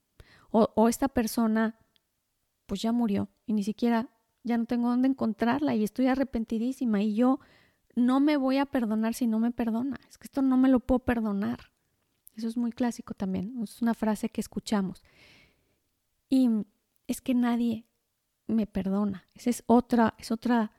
[0.51, 1.79] O, o esta persona
[2.67, 4.09] pues ya murió y ni siquiera
[4.43, 7.39] ya no tengo dónde encontrarla y estoy arrepentidísima y yo
[7.95, 9.99] no me voy a perdonar si no me perdona.
[10.09, 11.71] Es que esto no me lo puedo perdonar.
[12.37, 15.03] Eso es muy clásico también, es una frase que escuchamos.
[16.29, 16.49] Y
[17.07, 17.87] es que nadie
[18.47, 19.25] me perdona.
[19.35, 20.73] Esa es otra, es otra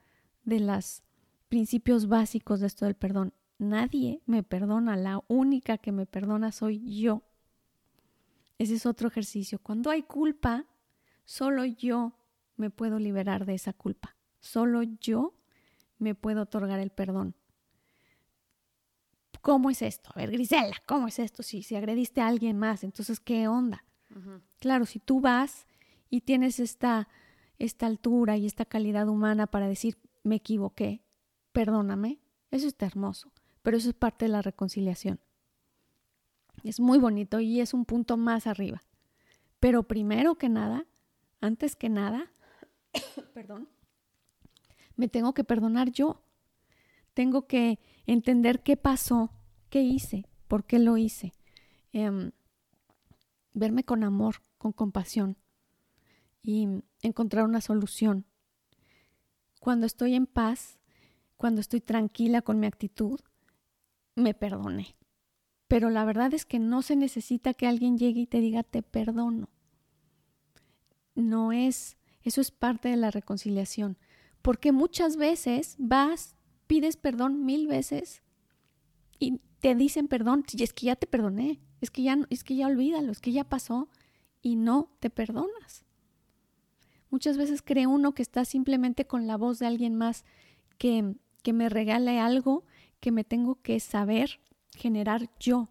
[0.43, 1.03] de los
[1.49, 3.33] principios básicos de esto del perdón.
[3.57, 7.21] Nadie me perdona, la única que me perdona soy yo.
[8.57, 9.59] Ese es otro ejercicio.
[9.59, 10.65] Cuando hay culpa,
[11.25, 12.13] solo yo
[12.55, 14.15] me puedo liberar de esa culpa.
[14.39, 15.35] Solo yo
[16.01, 17.35] me puedo otorgar el perdón.
[19.41, 20.11] ¿Cómo es esto?
[20.13, 21.43] A ver, Grisela, ¿cómo es esto?
[21.43, 23.83] Si, si agrediste a alguien más, entonces, ¿qué onda?
[24.59, 25.65] Claro, si tú vas
[26.09, 27.07] y tienes esta,
[27.57, 31.01] esta altura y esta calidad humana para decir, me equivoqué,
[31.53, 32.19] perdóname,
[32.51, 35.19] eso está hermoso, pero eso es parte de la reconciliación.
[36.63, 38.83] Es muy bonito y es un punto más arriba.
[39.59, 40.85] Pero primero que nada,
[41.39, 42.31] antes que nada,
[43.33, 43.69] perdón,
[45.01, 46.21] me tengo que perdonar yo.
[47.15, 49.31] Tengo que entender qué pasó,
[49.71, 51.33] qué hice, por qué lo hice.
[51.91, 52.31] Em,
[53.53, 55.37] verme con amor, con compasión
[56.43, 56.67] y
[57.01, 58.25] encontrar una solución.
[59.59, 60.77] Cuando estoy en paz,
[61.35, 63.19] cuando estoy tranquila con mi actitud,
[64.13, 64.95] me perdoné.
[65.67, 68.83] Pero la verdad es que no se necesita que alguien llegue y te diga te
[68.83, 69.49] perdono.
[71.15, 73.97] No es, eso es parte de la reconciliación.
[74.41, 76.35] Porque muchas veces vas,
[76.67, 78.23] pides perdón mil veces
[79.19, 82.55] y te dicen perdón, y es que ya te perdoné, es que ya, es que
[82.55, 83.89] ya olvídalo, es que ya pasó
[84.41, 85.85] y no te perdonas.
[87.09, 90.25] Muchas veces cree uno que está simplemente con la voz de alguien más
[90.77, 92.65] que, que me regale algo
[92.99, 94.39] que me tengo que saber
[94.75, 95.69] generar yo.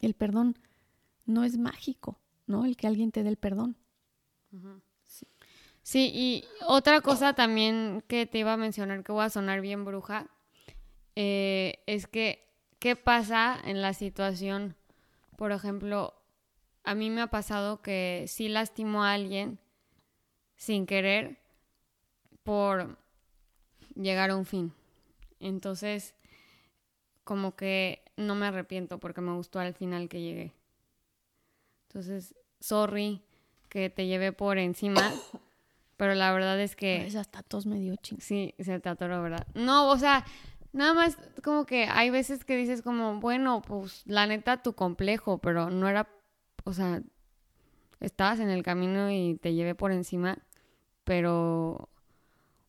[0.00, 0.58] El perdón
[1.26, 2.64] no es mágico, ¿no?
[2.64, 3.76] El que alguien te dé el perdón.
[5.82, 9.84] Sí, y otra cosa también que te iba a mencionar que voy a sonar bien
[9.84, 10.28] bruja,
[11.16, 14.76] eh, es que, ¿qué pasa en la situación?
[15.36, 16.14] Por ejemplo,
[16.84, 19.58] a mí me ha pasado que sí lastimo a alguien
[20.56, 21.38] sin querer
[22.44, 22.96] por
[23.94, 24.72] llegar a un fin.
[25.40, 26.14] Entonces,
[27.24, 30.52] como que no me arrepiento porque me gustó al final que llegué.
[31.88, 33.22] Entonces, sorry
[33.68, 35.12] que te llevé por encima,
[36.02, 38.18] pero la verdad es que Es hasta tos medio ching.
[38.20, 39.46] sí, se te atoró, ¿verdad?
[39.54, 40.24] No, o sea,
[40.72, 45.38] Nada más como que hay veces que dices como, bueno, pues la neta tu complejo,
[45.38, 46.08] pero no era,
[46.64, 47.02] o sea,
[48.00, 50.38] estabas en el camino y te llevé por encima,
[51.04, 51.88] pero, o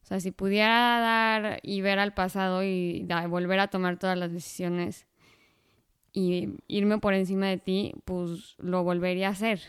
[0.04, 5.08] sea, si pudiera dar y ver al pasado y volver a tomar todas las decisiones
[6.12, 9.62] y irme por encima de ti, pues lo volvería a hacer.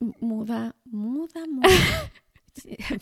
[0.00, 1.68] Muda, muda, muda.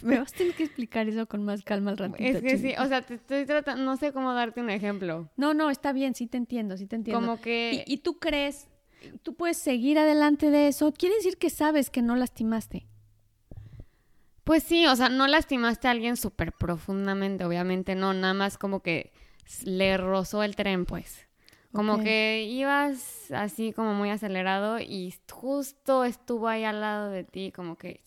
[0.03, 2.23] me vas a tener que explicar eso con más calma al ratito.
[2.23, 5.31] Es que sí, o sea, te estoy tratando, no sé cómo darte un ejemplo.
[5.37, 7.21] No, no, está bien, sí te entiendo, sí te entiendo.
[7.21, 7.85] Como que...
[7.87, 8.69] ¿Y, tú crees,
[9.23, 10.93] tú puedes seguir adelante de eso?
[10.93, 12.87] Quiere decir que sabes que no lastimaste.
[14.45, 18.81] Pues sí, o sea, no lastimaste a alguien súper profundamente, obviamente no, nada más como
[18.81, 19.13] que
[19.65, 21.26] le rozó el tren, pues.
[21.77, 27.53] Como que ibas así como muy acelerado y justo estuvo ahí al lado de ti,
[27.53, 28.01] como que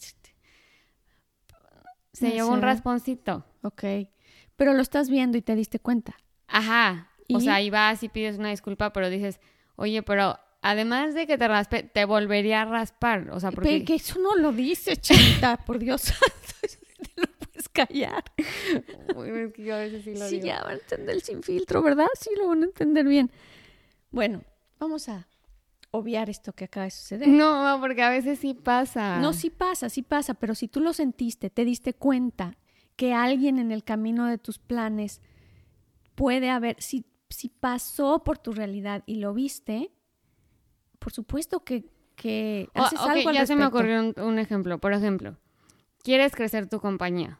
[2.13, 3.45] se llevó un rasponcito.
[3.61, 3.83] Ok.
[4.55, 6.17] Pero lo estás viendo y te diste cuenta.
[6.47, 7.09] Ajá.
[7.31, 9.39] O sea, ahí vas y pides una disculpa, pero dices,
[9.75, 13.29] oye, pero además de que te raspe, te volvería a raspar.
[13.31, 13.69] O sea, porque...
[13.69, 16.01] Pero que eso no lo dice, chiquita, por Dios.
[16.61, 18.23] te lo puedes callar.
[19.15, 21.43] Uy, es que yo a veces sí lo sí, ya van a entender el sin
[21.43, 22.07] filtro, ¿verdad?
[22.19, 23.31] Sí, lo van a entender bien.
[24.11, 24.43] Bueno,
[24.79, 25.27] vamos a
[25.91, 27.27] obviar esto que acaba de suceder.
[27.27, 29.19] No, porque a veces sí pasa.
[29.19, 32.57] No, sí pasa, sí pasa, pero si tú lo sentiste, te diste cuenta
[32.95, 35.21] que alguien en el camino de tus planes
[36.15, 39.91] puede haber, si, si pasó por tu realidad y lo viste,
[40.99, 44.79] por supuesto que, que haces algo al ya se me ocurrió un, ejemplo.
[44.79, 45.37] Por ejemplo,
[46.03, 47.39] quieres crecer tu compañía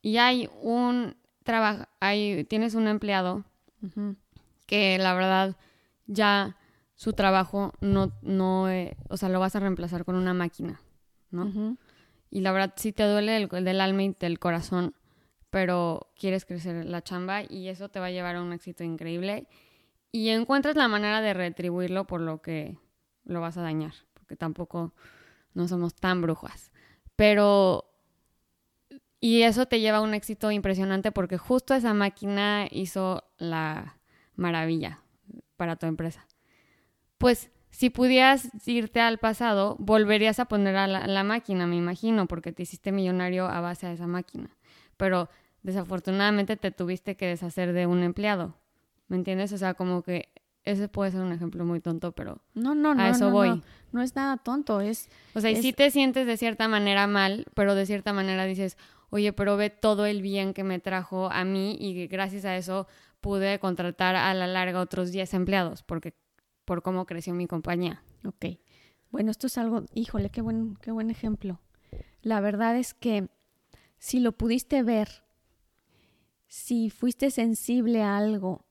[0.00, 3.44] y hay un trabajo, hay, tienes un empleado
[4.66, 5.56] que la verdad
[6.08, 6.56] ya
[6.96, 10.80] su trabajo no, no, eh, o sea, lo vas a reemplazar con una máquina,
[11.30, 11.76] ¿no?
[12.28, 14.94] Y la verdad sí te duele el, del alma y del corazón,
[15.50, 19.46] pero quieres crecer la chamba y eso te va a llevar a un éxito increíble
[20.10, 22.78] y encuentras la manera de retribuirlo por lo que
[23.24, 24.92] lo vas a dañar, porque tampoco
[25.54, 26.72] no somos tan brujas.
[27.14, 27.84] Pero
[29.20, 33.98] y eso te lleva a un éxito impresionante porque justo esa máquina hizo la
[34.34, 35.00] maravilla
[35.58, 36.26] para tu empresa
[37.18, 42.52] pues si pudieras irte al pasado, volverías a poner a la, máquina, me imagino, porque
[42.52, 44.56] te hiciste millonario a base de esa máquina.
[44.96, 45.28] Pero
[45.62, 48.54] desafortunadamente te tuviste que deshacer de un empleado.
[49.08, 49.52] ¿Me entiendes?
[49.52, 50.30] O sea, como que
[50.64, 53.62] ese puede ser un ejemplo muy tonto, pero no, no, no, a eso voy.
[53.92, 55.08] No, es nada tonto, es...
[55.34, 58.76] O sea, y si te sientes de cierta manera mal, pero de cierta manera dices,
[59.10, 62.86] oye, pero ve todo el bien que me trajo a mí y gracias a eso
[63.20, 66.14] pude contratar a la larga otros 10 empleados, porque
[66.64, 68.02] por cómo creció mi compañía.
[68.24, 68.58] Ok.
[69.10, 71.60] Bueno, esto es algo, híjole, qué buen, qué buen ejemplo.
[72.22, 73.28] La verdad es que
[73.98, 75.24] si lo pudiste ver,
[76.46, 78.66] si fuiste sensible a algo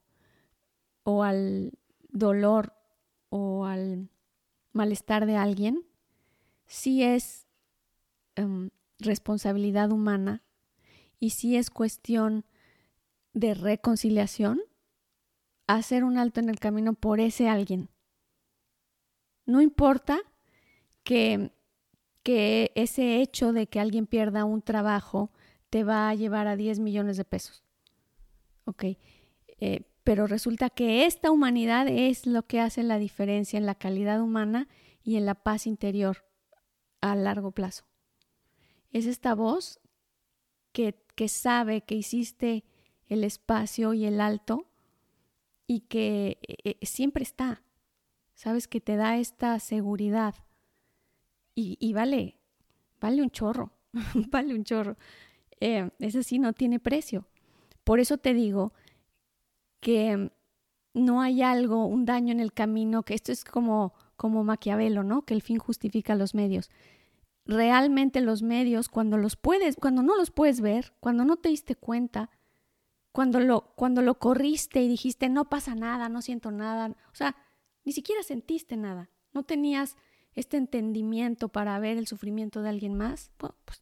[1.03, 1.73] o al
[2.09, 2.73] dolor
[3.29, 4.09] o al
[4.73, 5.85] malestar de alguien,
[6.65, 7.47] sí es
[8.35, 10.43] em, responsabilidad humana
[11.19, 12.45] y sí es cuestión
[13.37, 14.59] de reconciliación
[15.67, 17.89] hacer un alto en el camino por ese alguien.
[19.45, 20.19] No importa
[21.03, 21.51] que,
[22.23, 25.31] que ese hecho de que alguien pierda un trabajo
[25.69, 27.63] te va a llevar a 10 millones de pesos.
[28.65, 28.83] Ok,
[29.59, 34.21] eh, pero resulta que esta humanidad es lo que hace la diferencia en la calidad
[34.21, 34.67] humana
[35.03, 36.25] y en la paz interior
[37.01, 37.85] a largo plazo.
[38.91, 39.79] Es esta voz
[40.71, 42.63] que, que sabe que hiciste
[43.07, 44.67] el espacio y el alto
[45.65, 47.61] y que eh, eh, siempre está,
[48.33, 50.35] sabes que te da esta seguridad
[51.59, 52.37] y, vale,
[53.01, 53.71] vale un chorro,
[54.29, 54.95] vale un chorro.
[55.59, 57.25] Eh, ese sí no tiene precio.
[57.83, 58.73] Por eso te digo
[59.79, 60.29] que
[60.93, 65.23] no hay algo, un daño en el camino, que esto es como, como Maquiavelo, ¿no?
[65.23, 66.69] Que el fin justifica los medios.
[67.45, 71.75] Realmente los medios, cuando los puedes, cuando no los puedes ver, cuando no te diste
[71.75, 72.29] cuenta,
[73.17, 77.35] cuando lo, cuando lo corriste y dijiste, no pasa nada, no siento nada, o sea,
[77.83, 79.97] ni siquiera sentiste nada, no tenías
[80.35, 83.81] este entendimiento para ver el sufrimiento de alguien más, pues,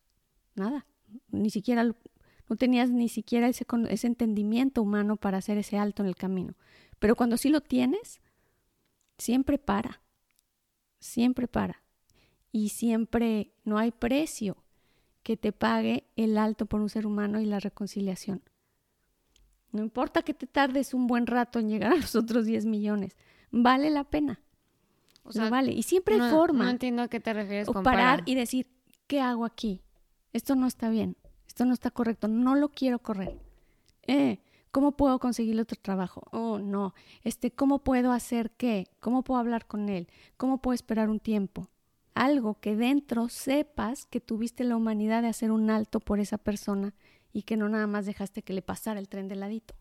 [0.55, 0.87] nada,
[1.31, 6.07] ni siquiera, no tenías ni siquiera ese, ese entendimiento humano para hacer ese alto en
[6.07, 6.55] el camino.
[6.99, 8.21] Pero cuando sí lo tienes,
[9.17, 10.01] siempre para,
[10.99, 11.83] siempre para.
[12.53, 14.63] Y siempre no hay precio
[15.23, 18.41] que te pague el alto por un ser humano y la reconciliación.
[19.75, 23.17] No importa que te tardes un buen rato en llegar a los otros 10 millones,
[23.51, 24.39] vale la pena.
[25.23, 25.73] O sea, vale.
[25.73, 26.63] Y siempre hay forma.
[26.63, 27.67] No entiendo a qué te refieres.
[27.67, 28.67] O parar y decir,
[29.05, 29.81] ¿qué hago aquí?
[30.31, 33.37] Esto no está bien, esto no está correcto, no lo quiero correr.
[34.03, 34.39] Eh,
[34.71, 36.23] ¿Cómo puedo conseguir otro trabajo?
[36.31, 36.93] Oh, no.
[37.23, 38.87] Este, ¿cómo puedo hacer qué?
[39.01, 40.07] ¿Cómo puedo hablar con él?
[40.37, 41.69] ¿Cómo puedo esperar un tiempo?
[42.13, 46.93] Algo que dentro sepas que tuviste la humanidad de hacer un alto por esa persona
[47.35, 49.75] y que no nada más dejaste que le pasara el tren de ladito.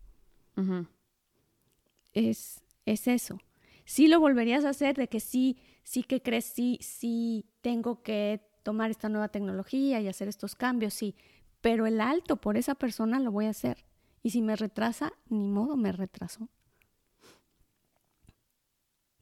[2.12, 3.38] es, es eso.
[3.84, 8.40] Sí lo volverías a hacer de que sí, sí que crees, sí, sí tengo que
[8.64, 11.14] tomar esta nueva tecnología y hacer estos cambios, sí,
[11.60, 13.84] pero el alto por esa persona lo voy a hacer
[14.24, 16.48] y si me retrasa, ni modo, me retrasó.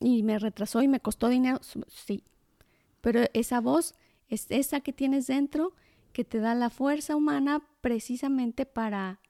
[0.01, 2.25] Y me retrasó y me costó dinero, sí.
[3.03, 3.95] Pero esa voz
[4.31, 5.75] es esa que tienes dentro
[6.13, 9.21] que te da la fuerza humana precisamente para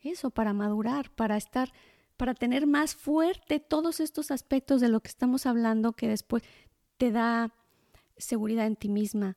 [0.00, 1.72] eso, para madurar, para estar,
[2.16, 6.42] para tener más fuerte todos estos aspectos de lo que estamos hablando que después
[6.96, 7.54] te da
[8.16, 9.36] seguridad en ti misma,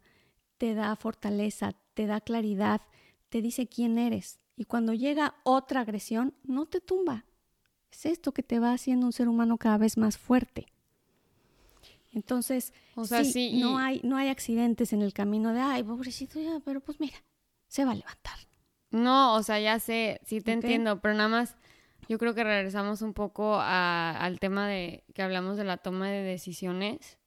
[0.58, 2.82] te da fortaleza, te da claridad,
[3.30, 4.40] te dice quién eres.
[4.56, 7.26] Y cuando llega otra agresión, no te tumba.
[7.92, 10.68] Es esto que te va haciendo un ser humano cada vez más fuerte.
[12.17, 16.39] Entonces, o sea, sí, no, hay, no hay accidentes en el camino de, ay, pobrecito,
[16.39, 17.15] ya, pero pues mira,
[17.67, 18.39] se va a levantar.
[18.89, 21.58] No, o sea, ya sé, sí te entiendo, pero nada más
[22.10, 26.23] yo creo que regresamos un poco al tema de que hablamos de la toma de
[26.23, 27.19] decisiones.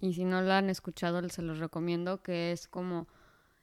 [0.00, 3.08] Y si no lo han escuchado, se los recomiendo, que es como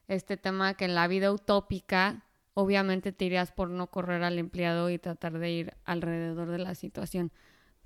[0.09, 4.89] este tema que en la vida utópica obviamente te irías por no correr al empleado
[4.89, 7.31] y tratar de ir alrededor de la situación.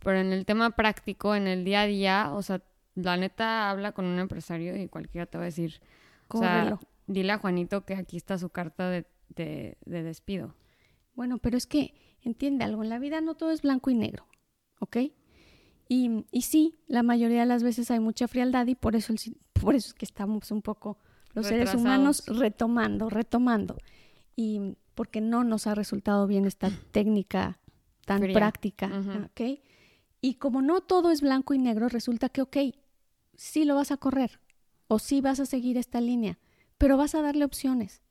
[0.06, 2.62] Pero en el tema práctico, en el día a día, o sea,
[2.94, 5.82] la neta habla con un empresario y cualquiera te va a decir,
[6.28, 10.54] o sea, dile a Juanito que aquí está su carta de, de, despido.
[11.16, 14.28] Bueno, pero es que entiende algo, en la vida no todo es blanco y negro,
[14.80, 14.98] ¿ok?
[15.90, 19.12] Y, y sí, la mayoría de las veces hay mucha frialdad y por eso,
[19.60, 21.00] por eso es que estamos un poco
[21.34, 23.76] los seres humanos retomando, retomando
[24.36, 27.58] y porque no nos ha resultado bien esta técnica
[28.06, 28.92] tan práctica,
[29.32, 29.42] ¿ok?
[30.26, 32.58] Y como no todo es blanco y negro, resulta que, ok,
[33.36, 34.40] sí lo vas a correr
[34.88, 36.40] o sí vas a seguir esta línea,
[36.80, 38.02] pero vas a darle opciones,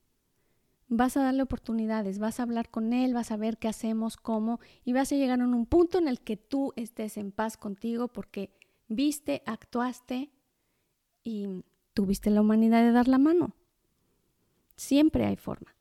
[0.86, 4.60] vas a darle oportunidades, vas a hablar con él, vas a ver qué hacemos, cómo,
[4.84, 8.06] y vas a llegar a un punto en el que tú estés en paz contigo
[8.06, 10.30] porque viste, actuaste
[11.24, 13.56] y tuviste la humanidad de dar la mano.
[14.76, 15.74] Siempre hay forma.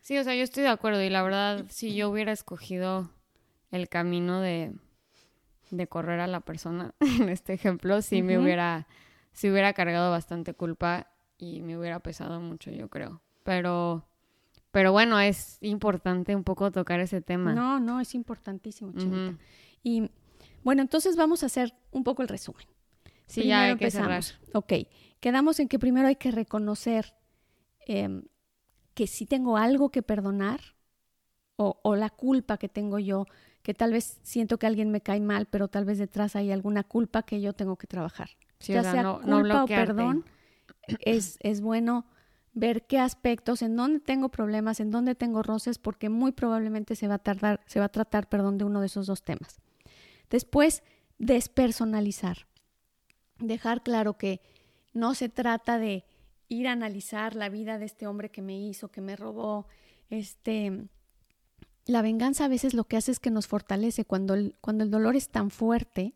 [0.00, 3.12] Sí, o sea, yo estoy de acuerdo y la verdad, si yo hubiera escogido
[3.70, 4.72] el camino de,
[5.72, 8.86] de correr a la persona, en este ejemplo, sí me hubiera,
[9.32, 11.08] sí hubiera cargado bastante culpa
[11.38, 13.22] y me hubiera pesado mucho, yo creo.
[13.42, 14.06] Pero,
[14.70, 17.54] pero bueno, es importante un poco tocar ese tema.
[17.54, 19.36] No, no, es importantísimo, Chinita.
[19.82, 20.10] Y
[20.62, 22.66] bueno, entonces vamos a hacer un poco el resumen.
[23.26, 24.22] Sí, ya hay que cerrar.
[24.52, 24.74] Ok,
[25.20, 27.14] quedamos en que primero hay que reconocer
[27.86, 28.22] eh,
[28.94, 30.60] que sí tengo algo que perdonar
[31.56, 33.26] o, la culpa que tengo yo,
[33.62, 36.82] que tal vez siento que alguien me cae mal, pero tal vez detrás hay alguna
[36.82, 38.30] culpa que yo tengo que trabajar.
[38.60, 40.24] ya sea, culpa o perdón,
[41.00, 42.06] es, es bueno
[42.54, 47.08] ver qué aspectos, en dónde tengo problemas, en dónde tengo roces, porque muy probablemente se
[47.08, 49.60] va a tardar, se va a tratar, perdón, de uno de esos dos temas.
[50.28, 50.82] Después,
[51.18, 52.46] despersonalizar.
[53.38, 54.40] Dejar claro que
[54.92, 56.04] no se trata de
[56.48, 59.66] ir a analizar la vida de este hombre que me hizo, que me robó.
[60.10, 60.88] Este,
[61.86, 64.04] la venganza a veces lo que hace es que nos fortalece.
[64.04, 66.14] Cuando el, cuando el dolor es tan fuerte,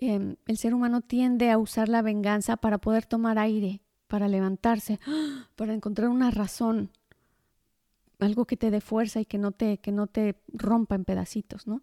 [0.00, 5.00] em, el ser humano tiende a usar la venganza para poder tomar aire, para levantarse,
[5.56, 6.90] para encontrar una razón,
[8.20, 11.66] algo que te dé fuerza y que no te, que no te rompa en pedacitos,
[11.66, 11.82] ¿no?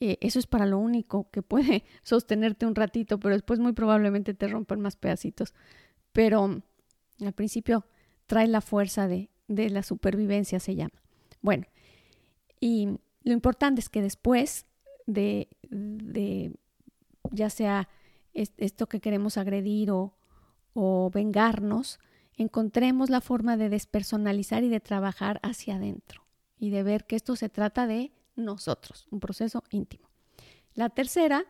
[0.00, 4.34] Eh, eso es para lo único que puede sostenerte un ratito, pero después muy probablemente
[4.34, 5.54] te rompan más pedacitos.
[6.12, 6.62] Pero
[7.20, 7.86] al principio
[8.26, 11.02] trae la fuerza de, de la supervivencia, se llama.
[11.40, 11.64] Bueno,
[12.60, 14.66] y lo importante es que después
[15.06, 16.54] de, de
[17.30, 17.88] ya sea
[18.32, 20.14] esto que queremos agredir o,
[20.74, 21.98] o vengarnos,
[22.36, 26.22] encontremos la forma de despersonalizar y de trabajar hacia adentro
[26.58, 30.08] y de ver que esto se trata de nosotros, un proceso íntimo.
[30.74, 31.44] La tercera,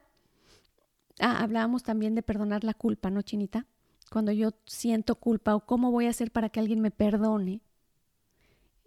[1.20, 3.66] ah, hablábamos también de perdonar la culpa, ¿no, Chinita?
[4.08, 7.60] cuando yo siento culpa o cómo voy a hacer para que alguien me perdone,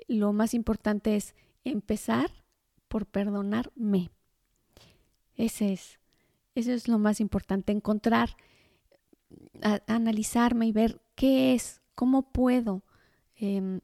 [0.08, 2.32] lo más importante es empezar
[2.88, 4.12] por perdonarme.
[5.36, 6.00] Ese es,
[6.56, 8.36] eso es lo más importante, encontrar,
[9.88, 12.84] analizarme y ver qué es, cómo puedo
[13.36, 13.82] em,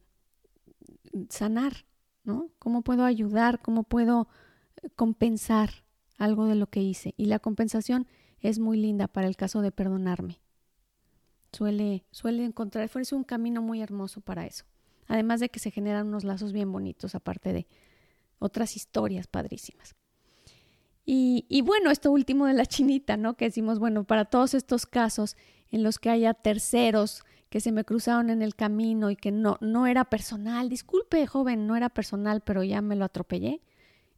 [1.30, 1.86] sanar,
[2.23, 2.49] ¿no?
[2.59, 3.61] ¿Cómo puedo ayudar?
[3.61, 4.28] ¿Cómo puedo
[4.95, 5.69] compensar
[6.17, 7.13] algo de lo que hice?
[7.17, 8.07] Y la compensación
[8.39, 10.41] es muy linda para el caso de perdonarme
[11.51, 14.65] suele, suele encontrar, es un camino muy hermoso para eso.
[15.08, 17.68] Además de que se generan unos lazos bien bonitos, aparte de
[18.39, 19.95] otras historias padrísimas.
[21.05, 23.36] Y, y, bueno, esto último de la chinita, ¿no?
[23.38, 25.38] Que decimos, bueno, para todos estos casos
[25.72, 29.58] en los que haya terceros que se me cruzaron en el camino y que no,
[29.62, 33.62] no era personal, disculpe, joven, no era personal, pero ya me lo atropellé.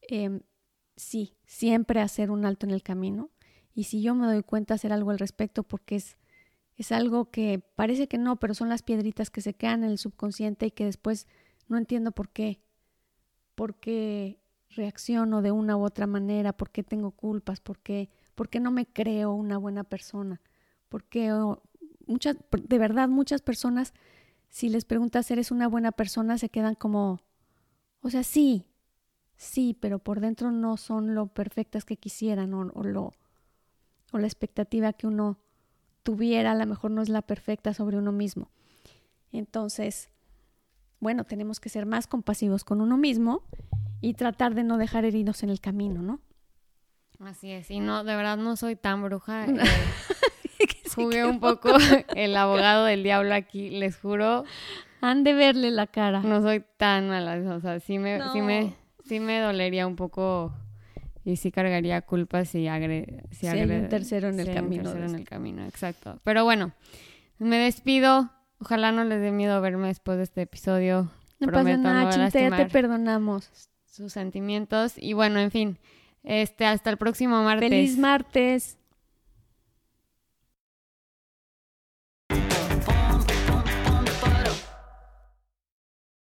[0.02, 0.42] Eh,
[0.96, 3.30] sí, siempre hacer un alto en el camino.
[3.74, 6.18] Y si yo me doy cuenta, hacer algo al respecto, porque es,
[6.80, 9.98] es algo que parece que no, pero son las piedritas que se quedan en el
[9.98, 11.28] subconsciente y que después
[11.68, 12.62] no entiendo por qué.
[13.54, 16.54] ¿Por qué reacciono de una u otra manera?
[16.54, 17.60] ¿Por qué tengo culpas?
[17.60, 20.40] ¿Por qué, por qué no me creo una buena persona?
[20.88, 21.34] ¿Por qué
[22.08, 23.94] muchas, de verdad, muchas personas,
[24.48, 26.38] si les preguntas, ¿eres una buena persona?
[26.38, 27.20] Se quedan como,
[28.00, 28.64] o sea, sí,
[29.36, 33.12] sí, pero por dentro no son lo perfectas que quisieran o lo,
[34.14, 35.40] o la expectativa que uno
[36.10, 38.50] tuviera, a lo mejor no es la perfecta sobre uno mismo.
[39.32, 40.10] Entonces,
[41.00, 43.44] bueno, tenemos que ser más compasivos con uno mismo
[44.02, 46.20] y tratar de no dejar heridos en el camino, ¿no?
[47.20, 49.46] Así es, y no, de verdad no soy tan bruja.
[50.62, 51.70] Eh, jugué un poco
[52.16, 54.44] el abogado del diablo aquí, les juro.
[55.00, 56.20] Han de verle la cara.
[56.22, 60.54] No soy tan mala, o sea, sí me, sí me, sí me dolería un poco
[61.30, 64.64] y sí cargaría culpas si agre, si, hay un tercero en el si hay un
[64.64, 64.84] camino.
[64.84, 66.20] tercero de en el camino, exacto.
[66.24, 66.74] Pero bueno,
[67.38, 68.32] me despido.
[68.60, 71.10] Ojalá no les dé miedo verme después de este episodio.
[71.40, 73.50] No pasa Prometo nada, no ya te perdonamos.
[73.86, 74.96] sus sentimientos.
[74.98, 75.78] Y bueno, en fin,
[76.24, 77.70] este, hasta el próximo martes.
[77.70, 78.79] Feliz martes.